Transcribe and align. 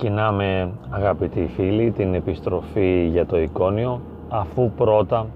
Ξεκινάμε 0.00 0.70
αγαπητοί 0.90 1.48
φίλοι 1.54 1.90
την 1.90 2.14
επιστροφή 2.14 3.08
για 3.12 3.26
το 3.26 3.40
εικόνιο 3.40 4.00
αφού 4.28 4.70
πρώτα 4.76 5.26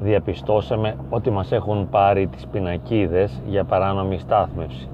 διαπιστώσαμε 0.00 0.96
ότι 1.10 1.30
μας 1.30 1.52
έχουν 1.52 1.88
πάρει 1.88 2.26
τις 2.26 2.46
πινακίδες 2.46 3.42
για 3.46 3.64
παράνομη 3.64 4.18
στάθμευση. 4.18 4.88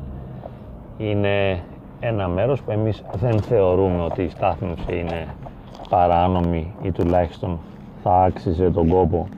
Είναι 0.99 1.61
ένα 2.01 2.29
μέρος 2.29 2.63
που 2.63 2.71
εμείς 2.71 3.05
δεν 3.15 3.41
θεωρούμε 3.41 4.03
ότι 4.03 4.23
η 4.23 4.29
στάθμευση 4.29 4.99
είναι 4.99 5.27
παράνομη 5.89 6.75
ή 6.83 6.93
τουλάχιστον 6.93 7.59
θα 8.03 8.23
άξιζε 8.23 8.71
τον 8.71 8.89
κόπο 8.89 9.29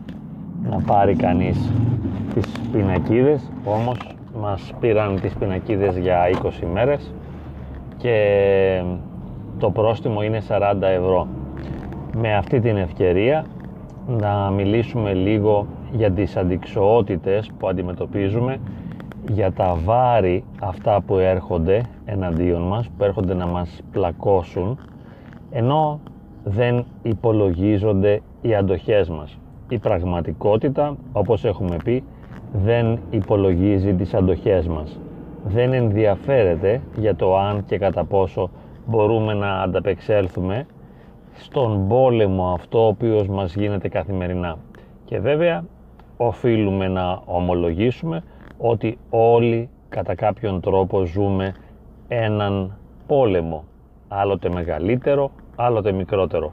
να 0.70 0.80
πάρει 0.86 1.14
κανείς 1.14 1.72
τις 2.34 2.52
πινακίδες 2.72 3.50
όμως 3.64 3.96
μας 4.40 4.72
πήραν 4.80 5.20
τις 5.20 5.34
πινακίδες 5.34 5.96
για 5.96 6.20
20 6.42 6.66
μέρες 6.72 7.12
και 7.96 8.82
το 9.60 9.70
πρόστιμο 9.70 10.22
είναι 10.22 10.42
40 10.48 10.74
ευρώ. 10.80 11.26
Με 12.16 12.34
αυτή 12.36 12.60
την 12.60 12.76
ευκαιρία 12.76 13.44
να 14.06 14.50
μιλήσουμε 14.50 15.14
λίγο 15.14 15.66
για 15.92 16.10
τις 16.10 16.36
αντικσοότητες 16.36 17.50
που 17.58 17.68
αντιμετωπίζουμε, 17.68 18.56
για 19.30 19.52
τα 19.52 19.78
βάρη 19.84 20.44
αυτά 20.60 21.00
που 21.06 21.16
έρχονται 21.16 21.80
εναντίον 22.04 22.62
μας, 22.62 22.88
που 22.88 23.04
έρχονται 23.04 23.34
να 23.34 23.46
μας 23.46 23.80
πλακώσουν, 23.92 24.78
ενώ 25.50 26.00
δεν 26.44 26.84
υπολογίζονται 27.02 28.20
οι 28.40 28.54
αντοχές 28.54 29.08
μας. 29.08 29.38
Η 29.68 29.78
πραγματικότητα, 29.78 30.96
όπως 31.12 31.44
έχουμε 31.44 31.76
πει, 31.84 32.04
δεν 32.52 32.98
υπολογίζει 33.10 33.94
τις 33.94 34.14
αντοχές 34.14 34.66
μας. 34.66 34.98
Δεν 35.44 35.72
ενδιαφέρεται 35.72 36.80
για 36.96 37.16
το 37.16 37.36
αν 37.36 37.64
και 37.64 37.78
κατά 37.78 38.04
πόσο 38.04 38.50
μπορούμε 38.90 39.34
να 39.34 39.60
ανταπεξέλθουμε 39.60 40.66
στον 41.32 41.88
πόλεμο 41.88 42.52
αυτό 42.52 42.84
ο 42.84 42.86
οποίος 42.86 43.28
μας 43.28 43.54
γίνεται 43.54 43.88
καθημερινά. 43.88 44.56
Και 45.04 45.20
βέβαια 45.20 45.64
οφείλουμε 46.16 46.88
να 46.88 47.22
ομολογήσουμε 47.24 48.22
ότι 48.58 48.98
όλοι 49.10 49.68
κατά 49.88 50.14
κάποιον 50.14 50.60
τρόπο 50.60 51.04
ζούμε 51.04 51.54
έναν 52.08 52.76
πόλεμο, 53.06 53.64
άλλοτε 54.08 54.48
μεγαλύτερο, 54.48 55.30
άλλοτε 55.56 55.92
μικρότερο. 55.92 56.52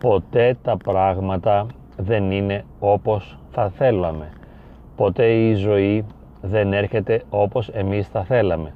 Ποτέ 0.00 0.56
τα 0.62 0.76
πράγματα 0.76 1.66
δεν 1.96 2.30
είναι 2.30 2.64
όπως 2.80 3.38
θα 3.50 3.68
θέλαμε. 3.68 4.32
Ποτέ 4.96 5.26
η 5.32 5.54
ζωή 5.54 6.04
δεν 6.42 6.72
έρχεται 6.72 7.22
όπως 7.30 7.68
εμείς 7.68 8.08
θα 8.08 8.24
θέλαμε. 8.24 8.72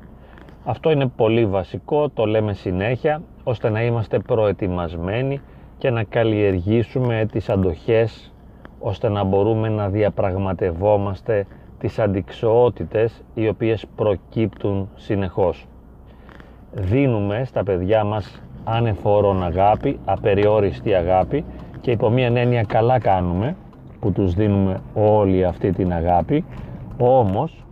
Αυτό 0.69 0.91
είναι 0.91 1.07
πολύ 1.07 1.47
βασικό, 1.47 2.09
το 2.09 2.25
λέμε 2.25 2.53
συνέχεια, 2.53 3.23
ώστε 3.45 3.71
να 3.71 3.83
είμαστε 3.83 4.19
προετοιμασμένοι 4.19 5.41
και 5.79 5.91
να 5.91 6.03
καλλιεργήσουμε 6.03 7.27
τις 7.33 7.49
αντοχές, 7.49 8.33
ώστε 8.79 9.09
να 9.09 9.25
μπορούμε 9.25 9.69
να 9.69 9.89
διαπραγματευόμαστε 9.89 11.47
τις 11.79 11.99
αντικσοότητες 11.99 13.23
οι 13.35 13.49
οποίες 13.49 13.87
προκύπτουν 13.97 14.89
συνεχώς. 14.95 15.67
Δίνουμε 16.73 17.45
στα 17.45 17.63
παιδιά 17.63 18.05
μας 18.05 18.43
ανεφόρον 18.65 19.45
αγάπη, 19.45 19.99
απεριόριστη 20.05 20.95
αγάπη 20.95 21.45
και 21.81 21.91
υπό 21.91 22.11
μία 22.11 22.27
έννοια 22.27 22.63
καλά 22.63 22.99
κάνουμε 22.99 23.57
που 24.01 24.13
τους 24.13 24.35
δίνουμε 24.35 24.81
όλη 24.95 25.45
αυτή 25.45 25.73
την 25.73 25.93
αγάπη, 25.93 26.45
όμως 26.99 27.66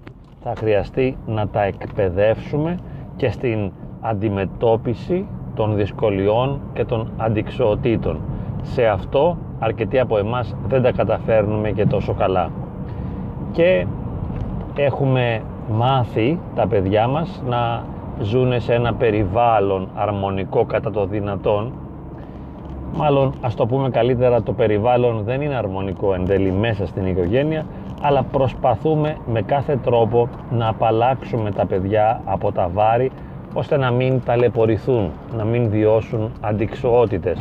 θα 0.47 0.53
χρειαστεί 0.57 1.17
να 1.27 1.49
τα 1.49 1.63
εκπαιδεύσουμε 1.63 2.79
και 3.17 3.31
στην 3.31 3.73
αντιμετώπιση 4.01 5.27
των 5.55 5.77
δυσκολιών 5.77 6.61
και 6.73 6.85
των 6.85 7.11
αντικσοοτήτων. 7.17 8.21
Σε 8.63 8.87
αυτό 8.87 9.37
αρκετοί 9.59 9.99
από 9.99 10.19
εμάς 10.19 10.57
δεν 10.69 10.83
τα 10.83 10.93
καταφέρνουμε 10.93 11.71
και 11.71 11.87
τόσο 11.87 12.13
καλά. 12.13 12.51
Και 13.53 13.87
έχουμε 14.75 15.43
μάθει 15.71 16.39
τα 16.55 16.67
παιδιά 16.67 17.09
μας 17.09 17.43
να 17.47 17.85
ζουν 18.21 18.61
σε 18.61 18.75
ένα 18.75 18.95
περιβάλλον 18.95 19.89
αρμονικό 19.95 20.65
κατά 20.65 20.91
το 20.91 21.07
δυνατόν 21.07 21.73
μάλλον 22.97 23.35
ας 23.41 23.55
το 23.55 23.67
πούμε 23.67 23.91
καλύτερα 23.91 24.43
το 24.43 24.53
περιβάλλον 24.53 25.23
δεν 25.25 25.41
είναι 25.41 25.55
αρμονικό 25.55 26.15
εν 26.15 26.27
τέλει 26.27 26.53
μέσα 26.53 26.87
στην 26.87 27.07
οικογένεια 27.07 27.67
αλλά 28.03 28.23
προσπαθούμε 28.23 29.17
με 29.27 29.43
κάθε 29.43 29.77
τρόπο 29.77 30.29
να 30.51 30.69
απαλλάξουμε 30.69 31.51
τα 31.51 31.67
παιδιά 31.67 32.21
από 32.25 32.53
τα 32.53 32.71
βάρη 32.73 33.11
ώστε 33.55 33.77
να 33.77 33.91
μην 33.91 34.23
ταλαιπωρηθούν, 34.25 35.11
να 35.37 35.45
μην 35.45 35.69
βιώσουν 35.69 36.31
αντικσοότητες 36.41 37.39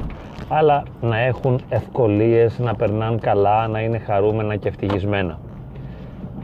αλλά 0.48 0.84
να 1.02 1.18
έχουν 1.18 1.60
ευκολίες, 1.70 2.60
να 2.60 2.76
περνάνε 2.76 3.18
καλά, 3.22 3.68
να 3.68 3.80
είναι 3.80 3.98
χαρούμενα 3.98 4.56
και 4.56 4.68
ευτυχισμένα. 4.68 5.40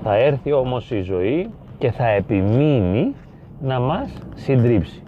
Θα 0.04 0.16
έρθει 0.16 0.52
όμως 0.52 0.92
η 0.92 1.02
ζωή 1.02 1.50
και 1.78 1.92
θα 1.92 2.08
επιμείνει 2.08 3.16
να 3.62 3.80
μας 3.80 4.14
συντρίψει. 4.34 5.04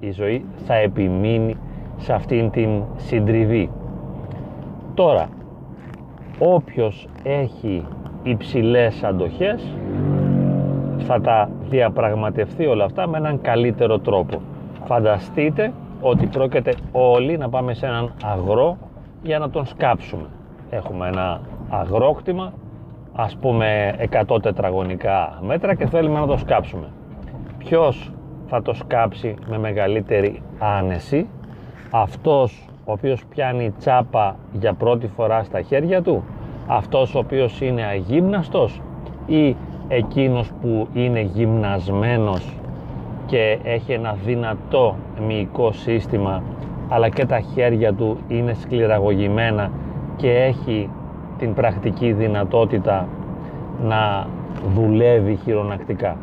Η 0.00 0.10
ζωή 0.10 0.44
θα 0.66 0.74
επιμείνει 0.74 1.56
σε 1.96 2.12
αυτήν 2.12 2.50
την 2.50 2.82
συντριβή. 2.96 3.70
Τώρα, 4.94 5.28
όποιος 6.38 7.08
έχει 7.22 7.86
υψηλές 8.22 9.04
αντοχές 9.04 9.76
θα 10.98 11.20
τα 11.20 11.50
διαπραγματευτεί 11.68 12.66
όλα 12.66 12.84
αυτά 12.84 13.06
με 13.08 13.18
έναν 13.18 13.40
καλύτερο 13.40 13.98
τρόπο. 13.98 14.40
Φανταστείτε 14.84 15.72
ότι 16.00 16.26
πρόκειται 16.26 16.74
όλοι 16.92 17.38
να 17.38 17.48
πάμε 17.48 17.74
σε 17.74 17.86
έναν 17.86 18.12
αγρό 18.24 18.76
για 19.22 19.38
να 19.38 19.50
τον 19.50 19.66
σκάψουμε. 19.66 20.26
Έχουμε 20.70 21.08
ένα 21.08 21.40
αγρόκτημα, 21.68 22.52
ας 23.14 23.36
πούμε 23.36 23.94
100 24.26 24.42
τετραγωνικά 24.42 25.38
μέτρα 25.42 25.74
και 25.74 25.86
θέλουμε 25.86 26.20
να 26.20 26.26
το 26.26 26.36
σκάψουμε. 26.36 26.86
Ποιος 27.58 28.12
θα 28.46 28.62
το 28.62 28.74
σκάψει 28.74 29.34
με 29.48 29.58
μεγαλύτερη 29.58 30.42
άνεση, 30.58 31.28
αυτός 31.96 32.68
ο 32.84 32.92
οποίος 32.92 33.24
πιάνει 33.26 33.70
τσάπα 33.78 34.36
για 34.52 34.72
πρώτη 34.72 35.06
φορά 35.06 35.42
στα 35.42 35.60
χέρια 35.60 36.02
του, 36.02 36.24
αυτός 36.66 37.14
ο 37.14 37.18
οποίος 37.18 37.60
είναι 37.60 37.82
αγύμναστος 37.82 38.80
ή 39.26 39.56
εκείνος 39.88 40.50
που 40.60 40.88
είναι 40.92 41.20
γυμνασμένος 41.20 42.56
και 43.26 43.58
έχει 43.62 43.92
ένα 43.92 44.16
δυνατό 44.24 44.96
μυϊκό 45.26 45.72
σύστημα 45.72 46.42
αλλά 46.88 47.08
και 47.08 47.26
τα 47.26 47.40
χέρια 47.40 47.94
του 47.94 48.16
είναι 48.28 48.54
σκληραγωγημένα 48.54 49.70
και 50.16 50.30
έχει 50.30 50.90
την 51.38 51.54
πρακτική 51.54 52.12
δυνατότητα 52.12 53.08
να 53.82 54.26
δουλεύει 54.74 55.38
χειρονακτικά. 55.44 56.16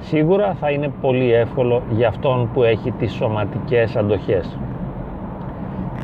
Σίγουρα 0.00 0.54
θα 0.60 0.70
είναι 0.70 0.92
πολύ 1.00 1.32
εύκολο 1.32 1.82
για 1.90 2.08
αυτόν 2.08 2.48
που 2.52 2.62
έχει 2.62 2.90
τις 2.90 3.12
σωματικές 3.12 3.96
αντοχές. 3.96 4.58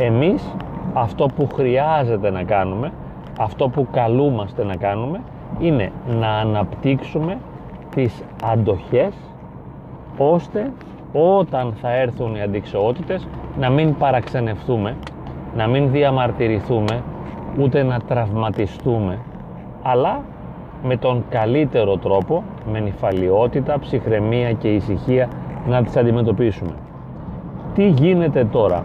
Εμείς 0.01 0.55
αυτό 0.93 1.27
που 1.37 1.49
χρειάζεται 1.55 2.31
να 2.31 2.43
κάνουμε, 2.43 2.93
αυτό 3.39 3.69
που 3.69 3.87
καλούμαστε 3.91 4.65
να 4.65 4.77
κάνουμε 4.77 5.21
είναι 5.59 5.93
να 6.21 6.29
αναπτύξουμε 6.29 7.39
τις 7.95 8.23
αντοχές 8.45 9.15
ώστε 10.19 10.73
όταν 11.13 11.73
θα 11.81 11.93
έρθουν 11.93 12.35
οι 12.35 12.41
αντικσοότητες 12.43 13.29
να 13.59 13.71
μην 13.71 13.97
παραξενευτούμε, 13.97 14.97
να 15.57 15.67
μην 15.67 15.91
διαμαρτυρηθούμε, 15.91 17.03
ούτε 17.61 17.83
να 17.83 18.01
τραυματιστούμε, 18.01 19.19
αλλά 19.83 20.21
με 20.83 20.97
τον 20.97 21.25
καλύτερο 21.29 21.97
τρόπο, 21.97 22.43
με 22.73 22.81
νυφαλιότητα, 22.81 23.79
ψυχραιμία 23.79 24.53
και 24.53 24.69
ησυχία 24.69 25.29
να 25.69 25.83
τις 25.83 25.97
αντιμετωπίσουμε. 25.97 26.73
Τι 27.75 27.89
γίνεται 27.89 28.45
τώρα; 28.45 28.85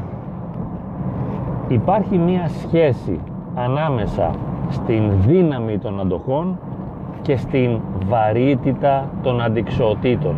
Υπάρχει 1.67 2.17
μία 2.17 2.47
σχέση 2.47 3.19
ανάμεσα 3.55 4.31
στην 4.69 5.11
δύναμη 5.27 5.77
των 5.77 5.99
αντοχών 5.99 6.59
και 7.21 7.35
στην 7.35 7.79
βαρύτητα 8.07 9.09
των 9.23 9.41
αντικσοοτήτων. 9.41 10.35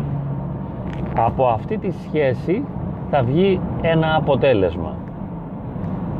Από 1.16 1.46
αυτή 1.46 1.78
τη 1.78 1.90
σχέση 1.90 2.62
θα 3.10 3.22
βγει 3.22 3.60
ένα 3.82 4.14
αποτέλεσμα. 4.16 4.94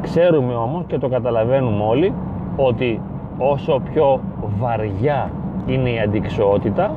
Ξέρουμε 0.03 0.55
όμως 0.55 0.85
και 0.87 0.99
το 0.99 1.09
καταλαβαίνουμε 1.09 1.85
όλοι 1.85 2.13
ότι 2.57 3.01
όσο 3.39 3.81
πιο 3.93 4.21
βαριά 4.59 5.31
είναι 5.67 5.91
η 5.91 6.01
αντικσοότητα 6.01 6.91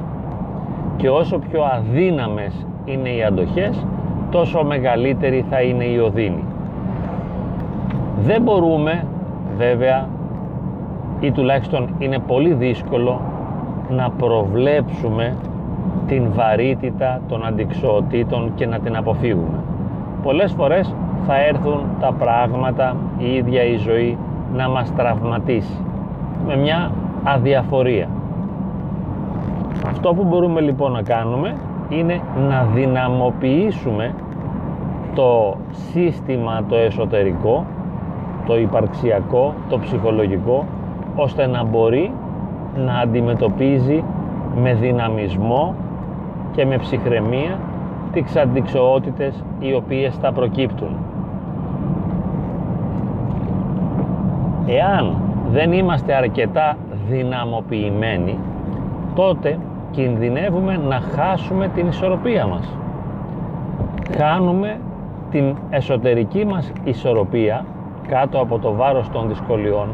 και 0.98 1.10
όσο 1.10 1.40
πιο 1.40 1.64
αδύναμες 1.64 2.66
είναι 2.86 3.10
οι 3.10 3.24
αντοχές 3.24 3.86
τόσο 4.32 4.64
μεγαλύτερη 4.64 5.46
θα 5.50 5.62
είναι 5.62 5.84
η 5.84 5.98
οδύνη. 5.98 6.44
Δεν 8.26 8.42
μπορούμε 8.42 9.06
βέβαια 9.58 10.08
ή 11.20 11.32
τουλάχιστον 11.32 11.90
είναι 12.00 12.20
πολύ 12.20 12.54
δύσκολο 12.54 13.22
να 13.90 14.10
προβλέψουμε 14.10 15.36
την 16.08 16.24
βαρύτητα 16.34 17.22
των 17.28 17.46
αντικσοοτήτων 17.46 18.52
και 18.56 18.66
να 18.66 18.80
την 18.80 18.96
αποφύγουμε. 18.96 19.60
Πολλές 20.24 20.52
φορές 20.52 20.94
θα 21.28 21.46
έρθουν 21.46 21.80
τα 22.00 22.12
πράγματα, 22.12 22.96
η 23.18 23.36
ίδια 23.36 23.64
η 23.64 23.76
ζωή 23.76 24.18
να 24.56 24.70
μας 24.70 24.94
τραυματίσει 24.96 25.78
με 26.48 26.56
μια 26.56 26.92
αδιαφορία. 27.24 28.08
Αυτό 29.88 30.14
που 30.14 30.24
μπορούμε 30.24 30.62
λοιπόν 30.62 30.92
να 30.92 31.02
κάνουμε 31.02 31.56
είναι 31.90 32.22
να 32.50 32.68
δυναμοποιήσουμε 32.74 34.14
το 35.16 35.56
σύστημα 35.72 36.64
το 36.70 36.76
εσωτερικό, 36.76 37.66
το 38.50 38.58
υπαρξιακό, 38.58 39.54
το 39.70 39.80
ψυχολογικό, 39.80 40.66
ώστε 41.16 41.48
να 41.48 41.64
μπορεί 41.64 42.12
να 42.86 42.94
αντιμετωπίζει 42.94 44.04
με 44.62 44.74
δυναμισμό 44.74 45.76
και 46.56 46.66
με 46.66 46.78
ψυχραιμία 46.78 47.58
τις 48.14 48.36
αντικσοότητες 48.36 49.44
οι 49.60 49.74
οποίες 49.74 50.16
θα 50.16 50.32
προκύπτουν. 50.32 50.90
Εάν 54.68 55.16
δεν 55.52 55.72
είμαστε 55.72 56.14
αρκετά 56.14 56.78
δυναμοποιημένοι, 57.10 58.38
τότε 59.16 59.58
κινδυνεύουμε 59.92 60.78
να 60.88 61.00
χάσουμε 61.00 61.68
την 61.68 61.88
ισορροπία 61.88 62.48
μας. 62.48 62.78
Χάνουμε 64.18 64.78
την 65.32 65.56
εσωτερική 65.70 66.46
μας 66.46 66.72
ισορροπία 66.84 67.66
κάτω 68.10 68.40
από 68.40 68.60
το 68.60 68.74
βάρος 68.74 69.10
των 69.10 69.28
δυσκολιών 69.28 69.88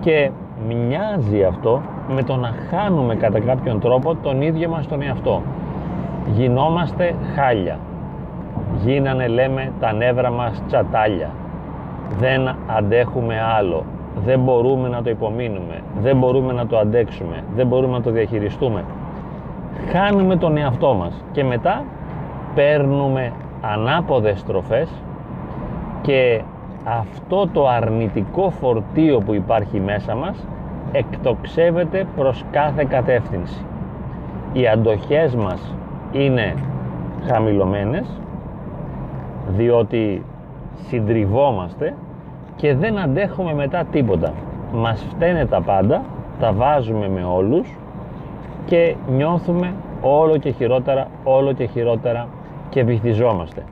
και 0.00 0.30
μοιάζει 0.68 1.44
αυτό 1.44 1.80
με 2.08 2.22
το 2.22 2.36
να 2.36 2.52
χάνουμε 2.70 3.14
κατά 3.14 3.40
κάποιον 3.40 3.80
τρόπο 3.80 4.14
τον 4.14 4.42
ίδιο 4.42 4.68
μας 4.68 4.86
τον 4.86 5.02
εαυτό. 5.02 5.42
Γινόμαστε 6.26 7.14
χάλια. 7.34 7.78
Γίνανε 8.84 9.26
λέμε 9.26 9.72
τα 9.80 9.92
νεύρα 9.92 10.30
μας 10.30 10.62
τσατάλια. 10.66 11.30
Δεν 12.18 12.54
αντέχουμε 12.66 13.40
άλλο. 13.58 13.84
Δεν 14.24 14.40
μπορούμε 14.40 14.88
να 14.88 15.02
το 15.02 15.10
υπομείνουμε. 15.10 15.80
Δεν 16.00 16.16
μπορούμε 16.16 16.52
να 16.52 16.66
το 16.66 16.78
αντέξουμε. 16.78 17.44
Δεν 17.54 17.66
μπορούμε 17.66 17.92
να 17.92 18.02
το 18.02 18.10
διαχειριστούμε. 18.10 18.84
Χάνουμε 19.92 20.36
τον 20.36 20.56
εαυτό 20.56 20.94
μας 20.94 21.24
και 21.32 21.44
μετά 21.44 21.84
παίρνουμε 22.54 23.32
ανάποδες 23.60 24.38
στροφές 24.38 24.88
και 26.02 26.42
αυτό 26.84 27.48
το 27.52 27.68
αρνητικό 27.68 28.50
φορτίο 28.50 29.20
που 29.20 29.34
υπάρχει 29.34 29.80
μέσα 29.80 30.14
μας 30.14 30.46
εκτοξεύεται 30.92 32.06
προς 32.16 32.44
κάθε 32.50 32.84
κατεύθυνση. 32.84 33.64
Οι 34.52 34.68
αντοχές 34.68 35.34
μας 35.34 35.74
είναι 36.12 36.54
χαμηλωμένες 37.26 38.20
διότι 39.48 40.24
συντριβόμαστε 40.88 41.94
και 42.56 42.74
δεν 42.74 42.98
αντέχουμε 42.98 43.54
μετά 43.54 43.84
τίποτα. 43.84 44.32
Μας 44.74 45.06
φταίνε 45.10 45.46
τα 45.46 45.60
πάντα, 45.60 46.02
τα 46.40 46.52
βάζουμε 46.52 47.08
με 47.08 47.24
όλους 47.24 47.76
και 48.64 48.94
νιώθουμε 49.08 49.74
όλο 50.00 50.36
και 50.36 50.50
χειρότερα, 50.50 51.06
όλο 51.24 51.52
και 51.52 51.66
χειρότερα 51.66 52.26
και 52.68 52.84
βυθιζόμαστε. 52.84 53.62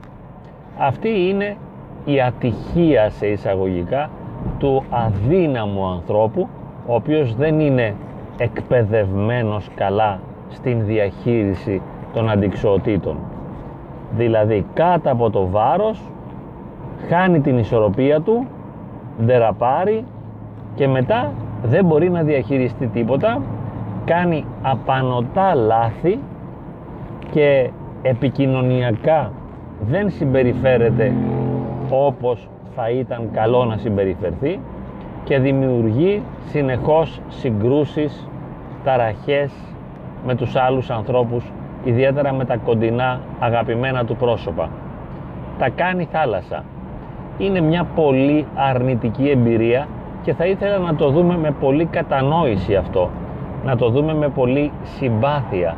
Αυτή 0.77 1.09
είναι 1.29 1.57
η 2.05 2.21
ατυχία 2.21 3.09
σε 3.09 3.27
εισαγωγικά 3.27 4.09
του 4.57 4.83
αδύναμου 4.89 5.85
ανθρώπου 5.85 6.47
ο 6.87 6.95
οποίος 6.95 7.35
δεν 7.35 7.59
είναι 7.59 7.95
εκπαιδευμένος 8.37 9.69
καλά 9.75 10.19
στην 10.49 10.85
διαχείριση 10.85 11.81
των 12.13 12.29
αντικσοοτήτων. 12.29 13.17
Δηλαδή 14.17 14.65
κάτω 14.73 15.11
από 15.11 15.29
το 15.29 15.47
βάρος 15.47 16.01
χάνει 17.09 17.39
την 17.39 17.57
ισορροπία 17.57 18.21
του, 18.21 18.45
ντεραπάρει 19.25 20.05
και 20.75 20.87
μετά 20.87 21.31
δεν 21.63 21.85
μπορεί 21.85 22.09
να 22.09 22.21
διαχειριστεί 22.23 22.87
τίποτα, 22.87 23.41
κάνει 24.05 24.45
απανοτά 24.61 25.55
λάθη 25.55 26.19
και 27.31 27.69
επικοινωνιακά 28.01 29.31
δεν 29.89 30.09
συμπεριφέρεται 30.09 31.13
όπως 31.91 32.49
θα 32.75 32.89
ήταν 32.89 33.29
καλό 33.33 33.65
να 33.65 33.77
συμπεριφερθεί 33.77 34.59
και 35.23 35.39
δημιουργεί 35.39 36.21
συνεχώς 36.45 37.19
συγκρούσεις, 37.27 38.27
ταραχές 38.83 39.51
με 40.25 40.35
τους 40.35 40.55
άλλους 40.55 40.89
ανθρώπους, 40.89 41.51
ιδιαίτερα 41.83 42.33
με 42.33 42.45
τα 42.45 42.57
κοντινά 42.57 43.19
αγαπημένα 43.39 44.05
του 44.05 44.15
πρόσωπα. 44.15 44.69
Τα 45.59 45.69
κάνει 45.69 46.07
θάλασσα. 46.11 46.63
Είναι 47.37 47.61
μια 47.61 47.87
πολύ 47.95 48.45
αρνητική 48.55 49.29
εμπειρία 49.29 49.87
και 50.23 50.33
θα 50.33 50.45
ήθελα 50.45 50.77
να 50.77 50.95
το 50.95 51.09
δούμε 51.09 51.37
με 51.37 51.51
πολύ 51.59 51.85
κατανόηση 51.85 52.75
αυτό. 52.75 53.09
Να 53.65 53.75
το 53.75 53.89
δούμε 53.89 54.13
με 54.13 54.29
πολύ 54.29 54.71
συμπάθεια. 54.83 55.75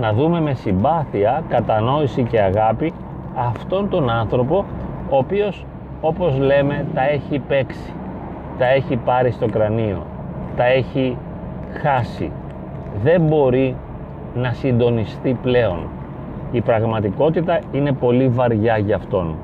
Να 0.00 0.12
δούμε 0.12 0.40
με 0.40 0.54
συμπάθεια, 0.54 1.42
κατανόηση 1.48 2.22
και 2.22 2.40
αγάπη 2.40 2.92
αυτόν 3.38 3.88
τον 3.88 4.10
άνθρωπο 4.10 4.64
ο 5.10 5.16
οποίος 5.16 5.66
όπως 6.00 6.38
λέμε 6.38 6.86
τα 6.94 7.08
έχει 7.08 7.38
παίξει 7.38 7.92
τα 8.58 8.66
έχει 8.66 8.96
πάρει 8.96 9.30
στο 9.30 9.46
κρανίο, 9.46 10.06
τα 10.56 10.64
έχει 10.64 11.16
χάσει. 11.82 12.30
Δεν 13.02 13.20
μπορεί 13.20 13.76
να 14.34 14.52
συντονιστεί 14.52 15.38
πλέον. 15.42 15.78
Η 16.52 16.60
πραγματικότητα 16.60 17.58
είναι 17.72 17.92
πολύ 17.92 18.28
βαριά 18.28 18.78
για 18.78 18.96
αυτόν. 18.96 19.34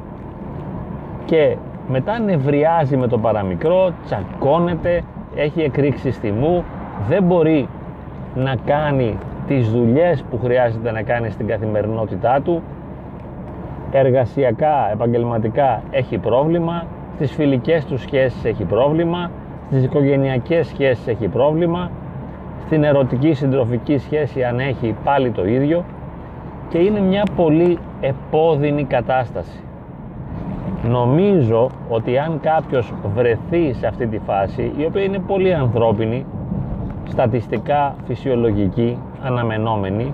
Και 1.25 1.57
μετά 1.89 2.19
νευριάζει 2.19 2.97
με 2.97 3.07
το 3.07 3.19
παραμικρό, 3.19 3.91
τσακώνεται, 4.05 5.03
έχει 5.35 5.61
εκρήξει 5.61 6.11
θυμού, 6.11 6.65
δεν 7.09 7.23
μπορεί 7.23 7.69
να 8.35 8.57
κάνει 8.67 9.19
τις 9.47 9.71
δουλειές 9.71 10.25
που 10.31 10.39
χρειάζεται 10.39 10.91
να 10.91 11.03
κάνει 11.03 11.31
στην 11.31 11.47
καθημερινότητά 11.47 12.41
του, 12.41 12.63
εργασιακά, 13.99 14.91
επαγγελματικά 14.93 15.83
έχει 15.91 16.19
πρόβλημα, 16.19 16.87
στις 17.15 17.33
φιλικές 17.33 17.85
του 17.85 17.99
σχέσεις 17.99 18.45
έχει 18.45 18.65
πρόβλημα, 18.65 19.31
στις 19.67 19.85
οικογενειακές 19.85 20.67
σχέσεις 20.67 21.07
έχει 21.07 21.29
πρόβλημα, 21.29 21.91
στην 22.67 22.85
ερωτική 22.85 23.33
συντροφική 23.33 23.99
σχέση 23.99 24.45
αν 24.45 24.61
έχει 24.61 24.95
πάλι 25.05 25.31
το 25.31 25.47
ίδιο 25.47 25.85
και 26.69 26.79
είναι 26.79 27.01
μια 27.01 27.23
πολύ 27.37 27.79
επώδυνη 28.01 28.85
κατάσταση. 28.85 29.59
Νομίζω 30.89 31.71
ότι 31.89 32.19
αν 32.19 32.41
κάποιος 32.41 32.93
βρεθεί 33.15 33.73
σε 33.73 33.87
αυτή 33.87 34.07
τη 34.07 34.19
φάση, 34.19 34.73
η 34.77 34.85
οποία 34.85 35.03
είναι 35.03 35.19
πολύ 35.19 35.55
ανθρώπινη, 35.55 36.27
στατιστικά 37.09 37.95
φυσιολογική, 38.07 38.99
αναμενόμενη, 39.23 40.13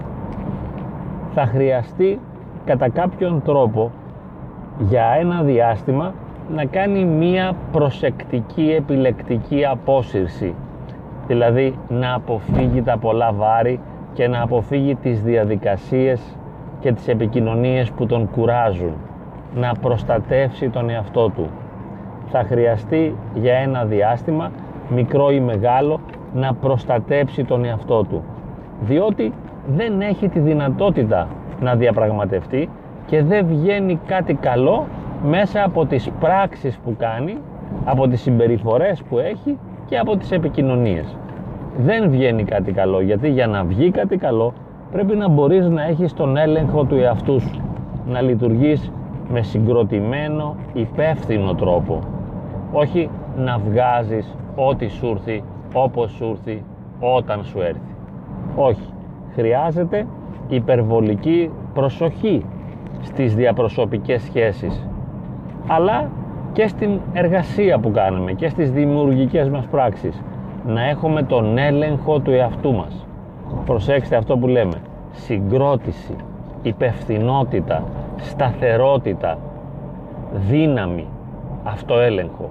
θα 1.35 1.47
χρειαστεί 1.47 2.19
κατά 2.64 2.88
κάποιον 2.88 3.43
τρόπο 3.45 3.90
για 4.88 5.05
ένα 5.21 5.43
διάστημα 5.43 6.12
να 6.55 6.64
κάνει 6.64 7.05
μία 7.05 7.52
προσεκτική 7.73 8.75
επιλεκτική 8.76 9.64
απόσυρση. 9.64 10.55
Δηλαδή 11.26 11.79
να 11.88 12.14
αποφύγει 12.14 12.83
τα 12.83 12.99
πολλά 12.99 13.33
βάρη 13.33 13.81
και 14.12 14.29
να 14.29 14.43
αποφύγει 14.43 14.95
τις 14.95 15.23
διαδικασίες 15.23 16.21
και 16.81 16.93
τις 16.93 17.09
επικοινωνίες 17.09 17.90
που 17.90 18.07
τον 18.07 18.31
κουράζουν. 18.31 18.93
Να 19.55 19.75
προστατεύσει 19.75 20.69
τον 20.69 20.90
εαυτό 20.90 21.29
του. 21.29 21.49
Θα 22.31 22.43
χρειαστεί 22.43 23.14
για 23.35 23.55
ένα 23.55 23.85
διάστημα 23.85 24.50
μικρό 24.88 25.31
ή 25.31 25.40
μεγάλο 25.40 26.00
να 26.35 26.55
προστατέψει 26.55 27.45
τον 27.45 27.64
εαυτό 27.64 28.05
του. 28.05 28.23
Διότι 28.81 29.33
δεν 29.67 30.00
έχει 30.00 30.29
τη 30.29 30.38
δυνατότητα 30.38 31.29
να 31.61 31.75
διαπραγματευτεί 31.75 32.69
και 33.07 33.23
δεν 33.23 33.47
βγαίνει 33.47 34.00
κάτι 34.07 34.35
καλό 34.35 34.87
μέσα 35.25 35.64
από 35.64 35.87
τις 35.87 36.11
πράξεις 36.21 36.79
που 36.85 36.95
κάνει, 36.99 37.37
από 37.85 38.09
τις 38.09 38.21
συμπεριφορές 38.21 39.02
που 39.02 39.19
έχει 39.19 39.59
και 39.87 39.99
από 39.99 40.17
τις 40.17 40.31
επικοινωνίες. 40.31 41.17
Δεν 41.79 42.11
βγαίνει 42.11 42.45
κάτι 42.45 42.73
καλό, 42.73 43.00
γιατί 43.00 43.29
για 43.29 43.47
να 43.47 43.64
βγει 43.64 43.90
κάτι 43.90 44.17
καλό 44.17 44.52
πρέπει 44.93 45.17
να 45.17 45.29
μπορείς 45.29 45.69
να 45.69 45.85
έχεις 45.85 46.12
τον 46.12 46.37
έλεγχο 46.37 46.85
του 46.85 46.95
εαυτού 46.95 47.40
σου, 47.40 47.61
να 48.07 48.21
λειτουργείς 48.21 48.93
με 49.33 49.43
συγκροτημένο, 49.43 50.57
υπεύθυνο 50.73 51.55
τρόπο. 51.55 51.99
Όχι 52.73 53.11
να 53.37 53.59
βγάζεις 53.59 54.37
ό,τι 54.55 54.88
σου 54.88 55.07
έρθει, 55.07 55.43
όπως 55.75 56.11
σου 56.11 56.25
έρθει, 56.25 56.64
όταν 57.00 57.45
σου 57.45 57.61
έρθει. 57.61 57.95
Όχι. 58.57 58.88
Χρειάζεται 59.35 60.07
υπερβολική 60.50 61.50
προσοχή 61.75 62.45
στις 63.02 63.35
διαπροσωπικές 63.35 64.23
σχέσεις 64.23 64.87
αλλά 65.66 66.11
και 66.52 66.66
στην 66.66 67.00
εργασία 67.12 67.78
που 67.78 67.90
κάνουμε 67.90 68.33
και 68.33 68.49
στις 68.49 68.71
δημιουργικές 68.71 69.49
μας 69.49 69.66
πράξεις 69.66 70.23
να 70.66 70.88
έχουμε 70.88 71.23
τον 71.23 71.59
έλεγχο 71.59 72.19
του 72.19 72.30
εαυτού 72.30 72.73
μας 72.73 73.04
προσέξτε 73.64 74.16
αυτό 74.16 74.37
που 74.37 74.47
λέμε 74.47 74.80
συγκρότηση, 75.11 76.16
υπευθυνότητα, 76.62 77.85
σταθερότητα 78.16 79.38
δύναμη, 80.33 81.07
αυτοέλεγχο. 81.64 82.50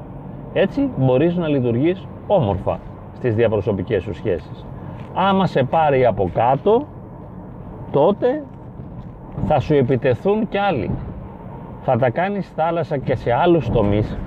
Έτσι 0.54 0.90
μπορείς 0.98 1.36
να 1.36 1.48
λειτουργείς 1.48 2.08
όμορφα 2.28 2.80
στις 3.16 3.36
διαπροσωπικές 3.36 4.04
σου 4.04 4.14
σχέσεις. 4.14 4.66
Άμα 5.14 5.46
σε 5.46 5.64
πάρει 5.64 6.06
από 6.06 6.30
κάτω, 6.34 6.86
τότε 7.92 8.44
θα 9.48 9.60
σου 9.60 9.74
επιτεθούν 9.74 10.48
κι 10.50 10.58
άλλοι. 10.58 10.92
Θα 11.82 11.98
τα 11.98 12.10
κάνεις 12.10 12.52
θάλασσα 12.56 12.98
και 12.98 13.16
σε 13.16 13.34
άλλους 13.34 13.70
τομείς 13.70 14.18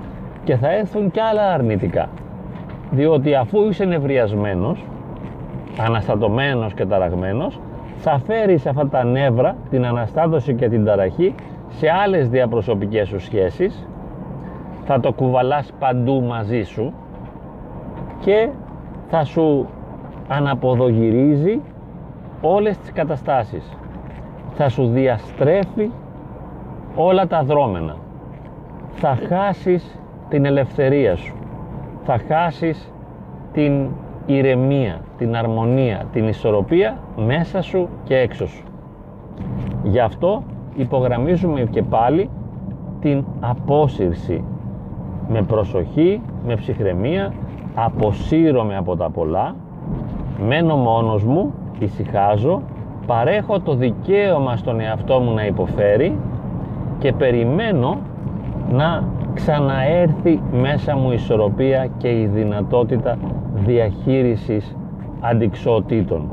και 0.43 0.55
θα 0.55 0.71
έρθουν 0.71 1.11
κι 1.11 1.19
άλλα 1.19 1.53
αρνητικά. 1.53 2.09
Διότι 2.91 3.35
αφού 3.35 3.67
είσαι 3.67 3.85
νευριασμένος, 3.85 4.85
αναστατωμένος 5.79 6.73
και 6.73 6.85
ταραγμένος, 6.85 7.59
θα 7.97 8.19
φέρεις 8.25 8.65
αυτά 8.65 8.87
τα 8.87 9.03
νεύρα, 9.03 9.55
την 9.69 9.85
αναστάτωση 9.85 10.53
και 10.53 10.69
την 10.69 10.85
ταραχή 10.85 11.35
σε 11.69 11.89
άλλες 12.03 12.29
διαπροσωπικές 12.29 13.07
σου 13.07 13.19
σχέσεις, 13.19 13.87
θα 14.85 14.99
το 14.99 15.11
κουβαλάς 15.11 15.71
παντού 15.79 16.21
μαζί 16.21 16.61
σου 16.61 16.93
και 18.19 18.49
θα 19.09 19.23
σου 19.23 19.67
αναποδογυρίζει 20.27 21.61
όλες 22.45 22.77
τις 22.77 22.91
καταστάσεις. 22.91 23.77
Θα 24.55 24.69
σου 24.69 24.87
διαστρέφει 24.87 25.89
όλα 26.95 27.27
τα 27.27 27.43
δρόμενα. 27.43 27.95
Θα 28.91 29.17
χάσεις 29.27 29.99
την 30.29 30.45
ελευθερία 30.45 31.15
σου. 31.15 31.35
Θα 32.03 32.19
χάσεις 32.27 32.93
την 33.53 33.87
ηρεμία, 34.25 34.99
την 35.17 35.35
αρμονία, 35.35 36.05
την 36.11 36.27
ισορροπία 36.27 36.97
μέσα 37.15 37.61
σου 37.61 37.87
και 38.03 38.17
έξω 38.17 38.47
σου. 38.47 38.63
Γι' 39.83 39.99
αυτό 39.99 40.43
υπογραμμίζουμε 40.75 41.61
και 41.61 41.83
πάλι 41.83 42.29
την 42.99 43.23
απόσυρση 43.39 44.43
με 45.29 45.41
προσοχή, 45.41 46.21
με 46.45 46.55
ψυχραιμία, 46.55 47.33
αποσύρωμαι 47.75 48.77
από 48.77 48.95
τα 48.95 49.09
πολλά, 49.09 49.55
μένω 50.47 50.75
μόνος 50.75 51.23
μου, 51.23 51.53
ησυχάζω, 51.79 52.61
παρέχω 53.05 53.59
το 53.59 53.75
δικαίωμα 53.75 54.55
στον 54.55 54.79
εαυτό 54.79 55.19
μου 55.19 55.33
να 55.33 55.45
υποφέρει 55.45 56.19
και 56.99 57.13
περιμένω 57.13 57.97
να 58.71 59.03
ξαναέρθει 59.33 60.41
μέσα 60.51 60.95
μου 60.95 61.11
η 61.11 61.13
ισορροπία 61.13 61.87
και 61.97 62.09
η 62.19 62.25
δυνατότητα 62.25 63.17
διαχείρισης 63.53 64.75
αντικσότητων. 65.19 66.29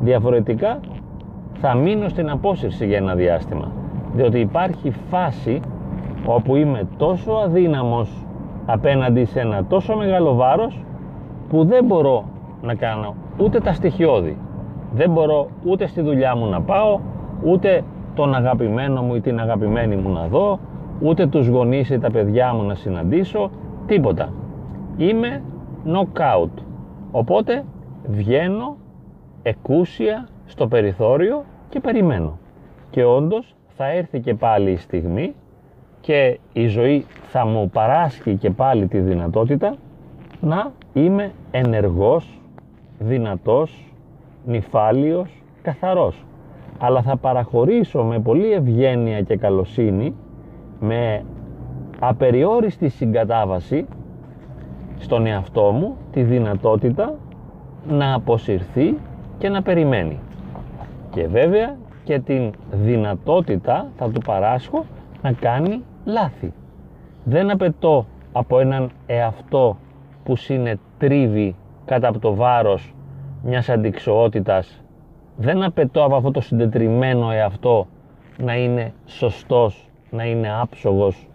Διαφορετικά 0.00 0.80
θα 1.52 1.74
μείνω 1.74 2.08
στην 2.08 2.30
απόσυρση 2.30 2.86
για 2.86 2.96
ένα 2.96 3.14
διάστημα 3.14 3.68
διότι 4.12 4.38
υπάρχει 4.38 4.90
φάση 5.10 5.60
όπου 6.26 6.56
είμαι 6.56 6.86
τόσο 6.96 7.32
αδύναμος 7.32 8.26
απέναντι 8.66 9.24
σε 9.24 9.40
ένα 9.40 9.64
τόσο 9.64 9.96
μεγάλο 9.96 10.34
βάρος 10.34 10.84
που 11.48 11.64
δεν 11.64 11.84
μπορώ 11.84 12.24
να 12.62 12.74
κάνω 12.74 13.14
ούτε 13.42 13.60
τα 13.60 13.72
στοιχειώδη. 13.72 14.36
Δεν 14.92 15.10
μπορώ 15.10 15.48
ούτε 15.64 15.86
στη 15.86 16.00
δουλειά 16.00 16.36
μου 16.36 16.46
να 16.46 16.60
πάω 16.60 17.00
ούτε 17.44 17.84
τον 18.14 18.34
αγαπημένο 18.34 19.02
μου 19.02 19.14
ή 19.14 19.20
την 19.20 19.40
αγαπημένη 19.40 19.96
μου 19.96 20.12
να 20.12 20.26
δω 20.26 20.58
ούτε 21.00 21.26
τους 21.26 21.46
γονείς 21.48 21.90
ή 21.90 21.98
τα 21.98 22.10
παιδιά 22.10 22.54
μου 22.54 22.62
να 22.62 22.74
συναντήσω 22.74 23.50
τίποτα. 23.86 24.32
Είμαι 24.96 25.42
knockout. 25.86 26.62
Οπότε 27.10 27.64
βγαίνω 28.06 28.76
εκούσια 29.42 30.28
στο 30.46 30.66
περιθώριο 30.66 31.44
και 31.68 31.80
περιμένω. 31.80 32.38
Και 32.90 33.04
όντως 33.04 33.54
θα 33.76 33.86
έρθει 33.86 34.20
και 34.20 34.34
πάλι 34.34 34.70
η 34.70 34.76
στιγμή 34.76 35.34
και 36.00 36.38
η 36.52 36.66
ζωή 36.66 37.06
θα 37.28 37.46
μου 37.46 37.70
παράσχει 37.70 38.36
και 38.36 38.50
πάλι 38.50 38.86
τη 38.86 38.98
δυνατότητα 38.98 39.74
να 40.40 40.70
είμαι 40.92 41.32
ενεργός, 41.50 42.40
δυνατός, 43.02 43.94
νυφάλιος, 44.44 45.42
καθαρός. 45.62 46.24
Αλλά 46.78 47.02
θα 47.02 47.16
παραχωρήσω 47.16 48.02
με 48.02 48.18
πολύ 48.18 48.52
ευγένεια 48.52 49.20
και 49.20 49.36
καλοσύνη, 49.36 50.14
με 50.80 51.24
απεριόριστη 52.00 52.88
συγκατάβαση 52.88 53.86
στον 54.98 55.26
εαυτό 55.26 55.70
μου 55.70 55.96
τη 56.12 56.22
δυνατότητα 56.22 57.14
να 57.88 58.14
αποσυρθεί 58.14 58.96
και 59.38 59.48
να 59.48 59.62
περιμένει. 59.62 60.18
Και 61.10 61.26
βέβαια 61.26 61.76
και 62.04 62.18
την 62.18 62.50
δυνατότητα 62.70 63.90
θα 63.96 64.10
του 64.10 64.20
παράσχω 64.20 64.84
να 65.22 65.32
κάνει 65.32 65.82
λάθη. 66.04 66.52
Δεν 67.24 67.50
απαιτώ 67.50 68.06
από 68.32 68.58
έναν 68.58 68.90
εαυτό 69.06 69.76
που 70.24 70.36
συνετρίβει 70.36 71.54
κατά 71.84 72.08
από 72.08 72.18
το 72.18 72.34
βάρος 72.34 72.94
μιας 73.42 73.68
αντικσοότητας 73.68 74.82
δεν 75.36 75.62
απαιτώ 75.62 76.04
από 76.04 76.16
αυτό 76.16 76.30
το 76.30 76.40
συντετριμένο 76.40 77.30
εαυτό 77.30 77.86
να 78.38 78.56
είναι 78.56 78.92
σωστός, 79.06 79.88
να 80.10 80.24
είναι 80.24 80.52
άψογος, 80.60 81.28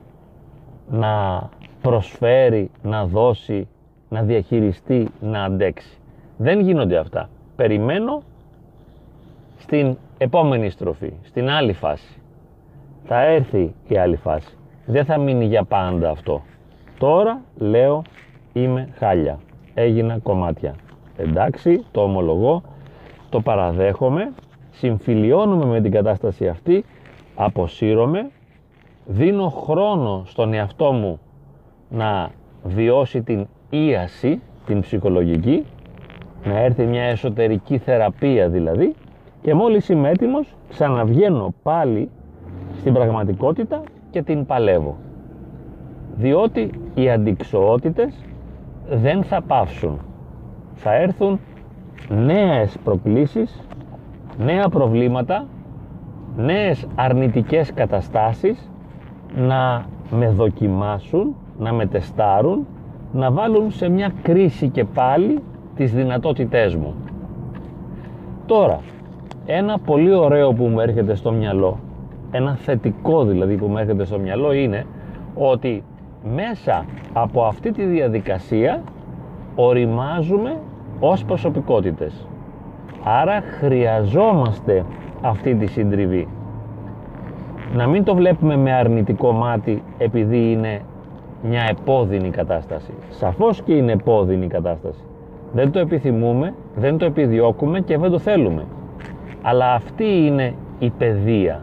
να 0.90 1.42
προσφέρει, 1.82 2.72
να 2.82 3.06
δώσει, 3.06 3.68
να 4.10 4.22
διαχειριστεί, 4.22 5.08
να 5.22 5.44
αντέξει. 5.44 5.98
Δεν 6.38 6.60
γίνονται 6.60 6.98
αυτά. 6.98 7.30
Περιμένω 7.56 8.22
στην 9.58 9.98
επόμενη 10.18 10.70
στροφή, 10.70 11.14
στην 11.24 11.50
άλλη 11.50 11.74
φάση. 11.74 12.22
Θα 13.06 13.22
έρθει 13.22 13.74
η 13.88 13.98
άλλη 13.98 14.16
φάση. 14.16 14.58
Δεν 14.86 15.06
θα 15.06 15.18
μείνει 15.18 15.46
για 15.46 15.64
πάντα 15.64 16.10
αυτό. 16.10 16.42
Τώρα 16.98 17.42
λέω 17.58 18.02
είμαι 18.54 18.90
χάλια. 18.98 19.40
Έγινα 19.80 20.18
κομμάτια. 20.24 20.76
Εντάξει, 21.18 21.84
το 21.92 22.02
ομολογώ, 22.02 22.62
το 23.30 23.42
παραδέχομαι, 23.42 24.34
συμφιλιώνουμε 24.72 25.66
με 25.66 25.82
την 25.82 25.92
κατάσταση 25.92 26.48
αυτή, 26.48 26.86
αποσύρωμαι, 27.36 28.30
δίνω 29.06 29.50
χρόνο 29.50 30.24
στον 30.26 30.54
εαυτό 30.54 30.92
μου 30.92 31.20
να 31.90 32.30
βιώσει 32.64 33.22
την 33.22 33.48
ίαση, 33.70 34.42
την 34.66 34.82
ψυχολογική, 34.82 35.66
να 36.44 36.60
έρθει 36.60 36.86
μια 36.86 37.04
εσωτερική 37.04 37.78
θεραπεία 37.78 38.50
δηλαδή 38.50 38.96
και 39.42 39.54
μόλις 39.54 39.90
είμαι 39.90 40.10
έτοιμος 40.10 40.56
ξαναβγαίνω 40.70 41.54
πάλι 41.64 42.10
στην 42.80 42.94
πραγματικότητα 42.94 43.82
και 44.10 44.22
την 44.22 44.46
παλεύω. 44.46 44.98
Διότι 46.16 46.70
οι 46.94 47.10
αντικσοότητες 47.10 48.14
δεν 48.90 49.24
θα 49.24 49.42
πάυσουν. 49.42 50.00
Θα 50.74 50.94
έρθουν 50.96 51.40
νέες 52.10 52.78
προκλήσεις, 52.84 53.62
νέα 54.38 54.70
προβλήματα, 54.70 55.46
νέες 56.38 56.88
αρνητικές 56.96 57.74
καταστάσεις 57.74 58.70
να 59.36 59.86
με 60.12 60.30
δοκιμάσουν, 60.30 61.36
να 61.60 61.74
με 61.74 61.86
τεστάρουν, 61.86 62.68
να 63.12 63.32
βάλουν 63.32 63.72
σε 63.72 63.90
μια 63.90 64.12
κρίση 64.22 64.70
και 64.70 64.84
πάλι 64.84 65.40
τις 65.76 65.94
δυνατότητές 65.94 66.76
μου. 66.76 66.94
Τώρα, 68.46 68.80
ένα 69.46 69.80
πολύ 69.80 70.14
ωραίο 70.14 70.54
που 70.54 70.66
μου 70.66 70.80
έρχεται 70.80 71.16
στο 71.16 71.32
μυαλό, 71.32 71.80
ένα 72.32 72.56
θετικό 72.56 73.24
δηλαδή 73.24 73.56
που 73.56 73.68
μου 73.68 73.78
έρχεται 73.78 74.06
στο 74.06 74.20
μυαλό 74.20 74.54
είναι 74.54 74.86
ότι 75.36 75.84
μέσα 76.24 76.86
από 77.14 77.44
αυτή 77.44 77.72
τη 77.72 77.84
διαδικασία 77.84 78.84
οριμάζουμε 79.56 80.60
ως 81.00 81.26
προσωπικότητες. 81.26 82.28
Άρα 83.04 83.42
χρειαζόμαστε 83.60 84.86
αυτή 85.22 85.56
τη 85.56 85.66
συντριβή. 85.66 86.28
Να 87.74 87.88
μην 87.88 88.04
το 88.04 88.16
βλέπουμε 88.16 88.56
με 88.56 88.72
αρνητικό 88.72 89.32
μάτι 89.32 89.84
επειδή 89.98 90.52
είναι 90.52 90.82
μια 91.42 91.62
επώδυνη 91.70 92.30
κατάσταση. 92.30 92.94
Σαφώς 93.10 93.62
και 93.62 93.74
είναι 93.74 93.92
επώδυνη 93.92 94.48
κατάσταση. 94.48 95.02
Δεν 95.54 95.72
το 95.72 95.80
επιθυμούμε, 95.80 96.54
δεν 96.76 96.98
το 96.98 97.06
επιδιώκουμε 97.06 97.80
και 97.80 97.98
δεν 97.98 98.12
το 98.12 98.20
θέλουμε. 98.20 98.66
Αλλά 99.42 99.74
αυτή 99.74 100.26
είναι 100.26 100.54
η 100.80 100.90
παιδεία. 100.90 101.62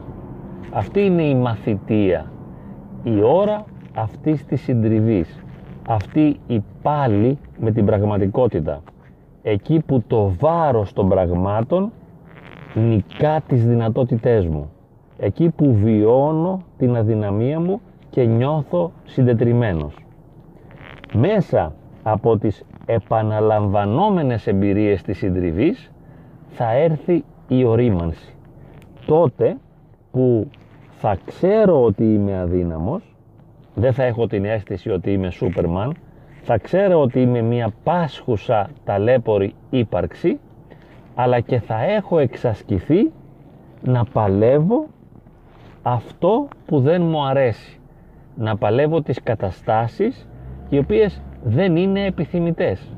Αυτή 0.73 1.01
είναι 1.01 1.23
η 1.23 1.35
μαθητεία. 1.35 2.27
Η 3.03 3.23
ώρα 3.23 3.65
αυτής 3.95 4.45
της 4.47 4.61
συντριβής. 4.63 5.45
Αυτή 5.89 6.37
η 6.47 6.63
πάλι 6.83 7.39
με 7.59 7.71
την 7.71 7.87
πραγματικότητα. 7.87 8.83
Εκεί 9.43 9.83
που 9.87 10.03
το 10.07 10.33
βάρος 10.39 10.93
των 10.93 11.09
πραγμάτων 11.09 11.93
νικά 12.75 13.41
τις 13.49 13.67
δυνατότητές 13.67 14.47
μου. 14.47 14.71
Εκεί 15.19 15.51
που 15.51 15.75
βιώνω 15.75 16.63
την 16.79 16.97
αδυναμία 16.97 17.61
μου 17.61 17.81
και 18.11 18.25
νιώθω 18.25 18.93
συντετριμένος. 19.05 19.97
Μέσα 21.13 21.73
από 22.03 22.39
τις 22.39 22.65
επαναλαμβανόμενες 22.87 24.47
εμπειρίες 24.47 25.03
της 25.03 25.19
συντριβής 25.19 25.91
θα 26.49 26.73
έρθει 26.73 27.25
η 27.49 27.65
ορίμανση. 27.65 28.35
Τότε 29.07 29.57
που 30.11 30.49
θα 30.91 31.19
ξέρω 31.25 31.83
ότι 31.85 32.15
είμαι 32.15 32.39
αδύναμος, 32.39 33.14
δεν 33.75 33.93
θα 33.93 34.03
έχω 34.03 34.27
την 34.27 34.45
αίσθηση 34.45 34.91
ότι 34.91 35.13
είμαι 35.13 35.31
Σούπερμαν, 35.31 35.97
θα 36.43 36.59
ξέρω 36.59 37.01
ότι 37.01 37.21
είμαι 37.21 37.43
μια 37.43 37.73
πάσχουσα 37.85 38.71
ταλέπορη 38.85 39.55
ύπαρξη, 39.71 40.39
αλλά 41.15 41.41
και 41.41 41.59
θα 41.59 41.83
έχω 41.83 42.19
εξασκηθεί 42.19 43.13
να 43.83 44.05
παλεύω 44.05 44.87
αυτό 45.83 46.49
που 46.67 46.81
δεν 46.81 47.03
μου 47.03 47.25
αρέσει. 47.25 47.79
Να 48.37 48.57
παλεύω 48.57 49.03
τις 49.03 49.23
καταστάσεις 49.23 50.29
οι 50.69 50.79
οποίες 50.79 51.23
δεν 51.45 51.77
είναι 51.77 52.05
επιθυμητές. 52.05 52.97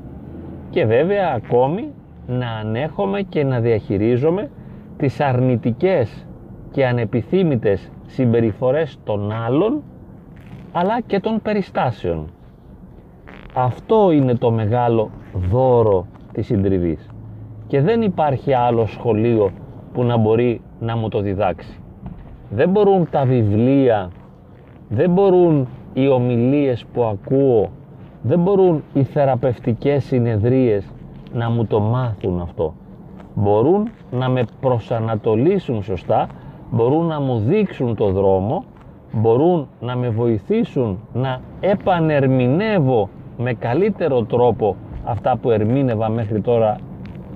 Και 0.69 0.85
βέβαια 0.85 1.33
ακόμη 1.35 1.93
να 2.27 2.49
ανέχομαι 2.49 3.21
και 3.21 3.43
να 3.43 3.59
διαχειρίζομαι 3.59 4.49
τις 4.97 5.19
αρνητικές 5.19 6.27
και 6.71 6.85
ανεπιθύμητες 6.85 7.91
συμπεριφορές 8.05 8.99
των 9.03 9.31
άλλων 9.31 9.83
αλλά 10.79 11.01
και 11.01 11.19
των 11.19 11.41
περιστάσεων. 11.41 12.27
Αυτό 13.53 14.11
είναι 14.11 14.35
το 14.35 14.51
μεγάλο 14.51 15.09
δώρο 15.33 16.05
της 16.31 16.45
συντριβής 16.45 17.09
και 17.67 17.81
δεν 17.81 18.01
υπάρχει 18.01 18.53
άλλο 18.53 18.85
σχολείο 18.85 19.51
που 19.93 20.03
να 20.03 20.17
μπορεί 20.17 20.61
να 20.79 20.97
μου 20.97 21.09
το 21.09 21.21
διδάξει. 21.21 21.79
Δεν 22.49 22.69
μπορούν 22.69 23.09
τα 23.09 23.25
βιβλία, 23.25 24.11
δεν 24.89 25.09
μπορούν 25.09 25.67
οι 25.93 26.07
ομιλίες 26.07 26.85
που 26.93 27.03
ακούω, 27.03 27.69
δεν 28.21 28.39
μπορούν 28.39 28.83
οι 28.93 29.03
θεραπευτικές 29.03 30.03
συνεδρίες 30.03 30.85
να 31.33 31.49
μου 31.49 31.65
το 31.65 31.79
μάθουν 31.79 32.41
αυτό. 32.41 32.73
Μπορούν 33.35 33.89
να 34.11 34.29
με 34.29 34.45
προσανατολίσουν 34.61 35.83
σωστά, 35.83 36.27
μπορούν 36.71 37.05
να 37.05 37.19
μου 37.19 37.39
δείξουν 37.39 37.95
το 37.95 38.11
δρόμο, 38.11 38.63
μπορούν 39.11 39.67
να 39.79 39.95
με 39.95 40.09
βοηθήσουν 40.09 40.99
να 41.13 41.41
επανερμηνεύω 41.59 43.09
με 43.37 43.53
καλύτερο 43.53 44.23
τρόπο 44.23 44.75
αυτά 45.03 45.37
που 45.37 45.51
ερμήνευα 45.51 46.09
μέχρι 46.09 46.41
τώρα 46.41 46.77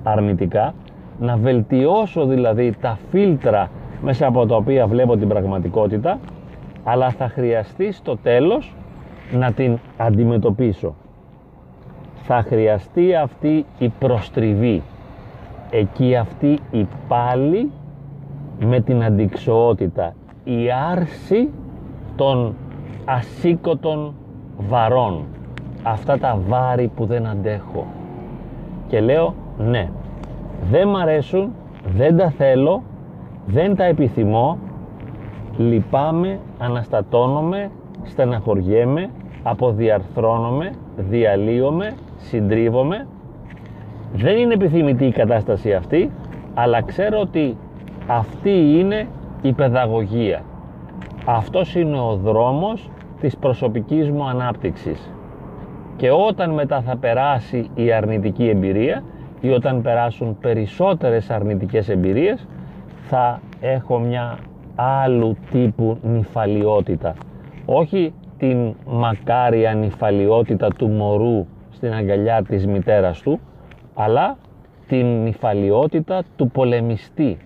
αρνητικά, 0.02 0.74
να 1.20 1.36
βελτιώσω 1.36 2.26
δηλαδή 2.26 2.76
τα 2.80 2.98
φίλτρα 3.10 3.70
μέσα 4.02 4.26
από 4.26 4.46
τα 4.46 4.56
οποία 4.56 4.86
βλέπω 4.86 5.16
την 5.16 5.28
πραγματικότητα, 5.28 6.18
αλλά 6.84 7.10
θα 7.10 7.28
χρειαστεί 7.28 7.92
στο 7.92 8.16
τέλος 8.16 8.74
να 9.32 9.52
την 9.52 9.78
αντιμετωπίσω. 9.96 10.94
Θα 12.22 12.42
χρειαστεί 12.42 13.14
αυτή 13.14 13.64
η 13.78 13.88
προστριβή, 13.88 14.82
εκεί 15.70 16.16
αυτή 16.16 16.58
η 16.70 16.86
πάλι 17.08 17.70
με 18.60 18.80
την 18.80 19.04
αντικσοότητα, 19.04 20.14
η 20.44 20.70
άρση 20.90 21.48
των 22.16 22.54
ασήκωτων 23.04 24.14
βαρών, 24.68 25.24
αυτά 25.82 26.18
τα 26.18 26.38
βάρη 26.48 26.90
που 26.96 27.04
δεν 27.04 27.26
αντέχω. 27.26 27.86
Και 28.88 29.00
λέω 29.00 29.34
ναι, 29.58 29.88
δεν 30.70 30.88
μ' 30.88 30.96
αρέσουν, 30.96 31.52
δεν 31.96 32.16
τα 32.16 32.30
θέλω, 32.30 32.82
δεν 33.46 33.76
τα 33.76 33.84
επιθυμώ, 33.84 34.58
λυπάμαι, 35.56 36.38
αναστατώνομαι, 36.58 37.70
στεναχωριέμαι, 38.02 39.10
αποδιαρθρώνομαι, 39.42 40.72
διαλύομαι, 40.96 41.92
συντρίβομαι. 42.16 43.06
Δεν 44.14 44.36
είναι 44.36 44.54
επιθυμητή 44.54 45.06
η 45.06 45.12
κατάσταση 45.12 45.72
αυτή, 45.72 46.10
αλλά 46.54 46.82
ξέρω 46.82 47.20
ότι 47.20 47.56
αυτή 48.06 48.78
είναι 48.78 49.06
η 49.42 49.52
παιδαγωγία. 49.52 50.42
Αυτός 51.24 51.74
είναι 51.74 52.00
ο 52.00 52.16
δρόμος 52.16 52.90
της 53.20 53.36
προσωπικής 53.36 54.10
μου 54.10 54.28
ανάπτυξης. 54.28 55.10
Και 55.96 56.10
όταν 56.10 56.50
μετά 56.50 56.80
θα 56.80 56.96
περάσει 56.96 57.70
η 57.74 57.92
αρνητική 57.92 58.48
εμπειρία 58.48 59.02
ή 59.40 59.50
όταν 59.50 59.82
περάσουν 59.82 60.38
περισσότερες 60.40 61.30
αρνητικές 61.30 61.88
εμπειρίες 61.88 62.46
θα 63.08 63.40
έχω 63.60 63.98
μια 63.98 64.38
άλλου 64.74 65.36
τύπου 65.50 65.98
νυφαλιότητα. 66.02 67.14
Όχι 67.66 68.12
την 68.38 68.74
μακάρια 68.86 69.74
νυφαλιότητα 69.74 70.68
του 70.76 70.88
μωρού 70.88 71.46
στην 71.70 71.92
αγκαλιά 71.92 72.42
της 72.42 72.66
μητέρας 72.66 73.20
του, 73.20 73.40
αλλά 73.94 74.36
την 74.86 75.22
νυφαλιότητα 75.22 76.22
του 76.36 76.50
πολεμιστή, 76.50 77.38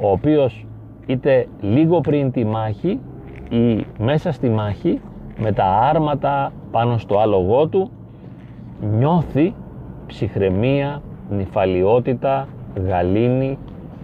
ο 0.00 0.10
οποίος 0.10 0.66
είτε 1.06 1.46
λίγο 1.60 2.00
πριν 2.00 2.30
τη 2.30 2.44
μάχη 2.44 3.00
ή 3.48 3.86
μέσα 3.98 4.32
στη 4.32 4.48
μάχη 4.48 5.00
με 5.38 5.52
τα 5.52 5.64
άρματα 5.64 6.52
πάνω 6.70 6.98
στο 6.98 7.18
άλογό 7.18 7.66
του 7.66 7.90
νιώθει 8.80 9.54
ψυχραιμία, 10.06 11.02
νυφαλιότητα, 11.30 12.48
γαλήνη, 12.86 13.58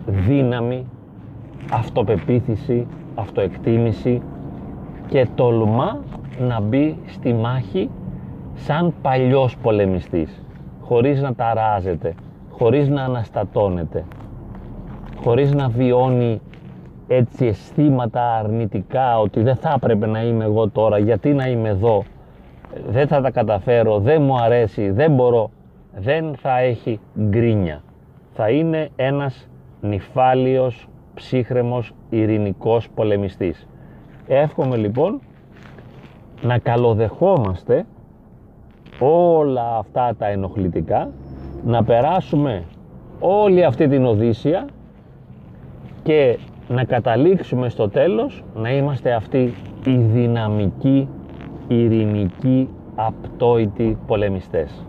δύναμη, 0.06 0.86
αυτοπεποίθηση, 1.72 2.86
αυτοεκτίμηση 3.14 4.22
και 5.06 5.26
τολμά 5.34 5.98
να 6.38 6.60
μπει 6.60 6.98
στη 7.06 7.32
μάχη 7.32 7.90
σαν 8.54 8.94
παλιός 9.02 9.56
πολεμιστής, 9.56 10.42
χωρίς 10.80 11.22
να 11.22 11.34
ταράζεται, 11.34 12.14
χωρίς 12.50 12.88
να 12.88 13.02
αναστατώνεται, 13.02 14.04
χωρίς 15.22 15.54
να 15.54 15.68
βιώνει 15.68 16.40
έτσι 17.08 17.46
αισθήματα 17.46 18.34
αρνητικά 18.38 19.18
ότι 19.18 19.42
δεν 19.42 19.56
θα 19.56 19.72
έπρεπε 19.76 20.06
να 20.06 20.22
είμαι 20.22 20.44
εγώ 20.44 20.68
τώρα, 20.68 20.98
γιατί 20.98 21.32
να 21.32 21.48
είμαι 21.48 21.68
εδώ, 21.68 22.02
δεν 22.88 23.06
θα 23.06 23.20
τα 23.20 23.30
καταφέρω, 23.30 23.98
δεν 23.98 24.22
μου 24.22 24.36
αρέσει, 24.36 24.90
δεν 24.90 25.12
μπορώ, 25.12 25.50
δεν 25.96 26.34
θα 26.36 26.58
έχει 26.58 27.00
γκρίνια. 27.20 27.82
Θα 28.34 28.50
είναι 28.50 28.88
ένας 28.96 29.48
νυφάλιος, 29.80 30.88
ψύχρεμος, 31.14 31.94
ειρηνικός 32.10 32.88
πολεμιστής. 32.94 33.66
Εύχομαι 34.26 34.76
λοιπόν 34.76 35.20
να 36.42 36.58
καλοδεχόμαστε 36.58 37.86
όλα 38.98 39.76
αυτά 39.76 40.14
τα 40.18 40.26
ενοχλητικά, 40.26 41.10
να 41.64 41.84
περάσουμε 41.84 42.64
όλη 43.20 43.64
αυτή 43.64 43.88
την 43.88 44.04
οδύσσια 44.06 44.66
και 46.02 46.38
να 46.68 46.84
καταλήξουμε 46.84 47.68
στο 47.68 47.88
τέλος 47.88 48.44
να 48.54 48.72
είμαστε 48.72 49.12
αυτοί 49.12 49.54
οι 49.84 49.96
δυναμικοί, 49.96 51.08
ειρηνικοί, 51.68 52.68
απτόητοι 52.94 53.98
πολεμιστές. 54.06 54.86